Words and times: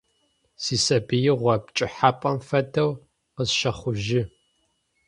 Сисабыигъо 0.63 1.55
пкӀыхьапӀэм 1.63 2.37
фэдэу 2.47 2.91
къысщэхъужьы. 3.35 4.21